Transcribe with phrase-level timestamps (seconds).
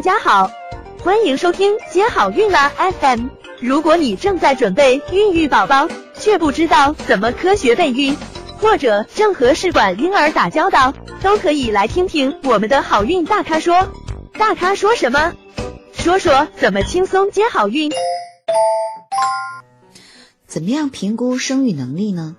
[0.00, 0.50] 大家好，
[1.00, 3.26] 欢迎收听接好运啦 FM。
[3.60, 8.16] 如果你正在准备孕育宝宝，却不知道怎么科学备孕，
[8.56, 13.92] 或者正和试管婴儿打交道，都可以来听听我们的好运大咖说。
[14.38, 15.34] 大咖说什么？
[15.92, 17.92] 说说怎么轻松接好运。
[20.46, 22.36] 怎么样评估生育能力呢？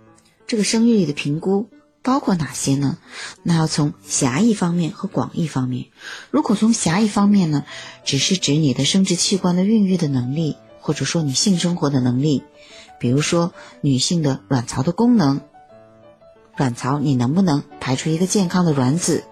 [0.48, 1.70] 这个生育力的评估。
[2.04, 2.98] 包括哪些呢？
[3.44, 5.86] 那要从狭义方面和广义方面。
[6.32, 7.64] 如果从狭义方面呢，
[8.04, 12.44] 只是指你的生殖器官的孕育的能力，或者说你性生活的能力，
[13.00, 15.42] 比如说女性的卵巢的功能，
[16.58, 19.24] 卵巢你能不能排出一个健康的卵子？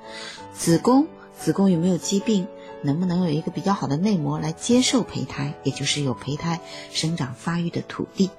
[0.53, 1.07] 子宫，
[1.39, 2.47] 子宫有没有疾病？
[2.83, 8.29] 能不能有一个比较好的内膜来接受胚胎，也就是有胚胎生长发育的土地？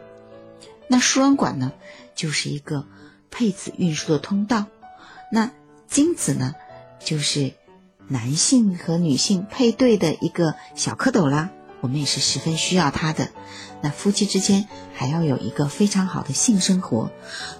[0.87, 1.73] 那输卵管呢，
[2.15, 2.87] 就是一个。
[3.30, 4.66] 配子运输的通道，
[5.32, 5.50] 那
[5.86, 6.54] 精子呢，
[6.98, 7.52] 就是
[8.08, 11.50] 男性和女性配对的一个小蝌蚪啦。
[11.82, 13.30] 我们也是十分需要它的。
[13.80, 17.10] 那夫妻之间还要有一个非常好的性生活。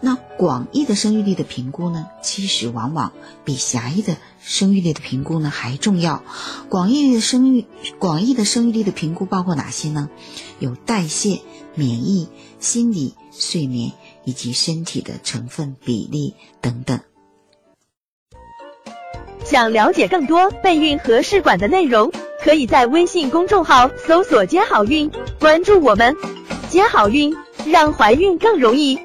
[0.03, 3.15] 那广义的生育力的评估呢，其实往往
[3.47, 6.23] 比狭义的生育力的评估呢还重要。
[6.69, 7.65] 广义的生育
[7.99, 10.11] 广义的生育力的评估包括哪些呢？
[10.59, 11.41] 有代谢、
[11.75, 13.93] 免疫、心理、睡眠。
[14.25, 17.01] 以及身体的成分比例等等。
[19.45, 26.15] 想了解更多备孕和试管的内容，可以在微信公众号搜索“接好运”，关注我们，
[26.69, 27.35] 接好运，
[27.67, 28.99] 让怀孕更容易。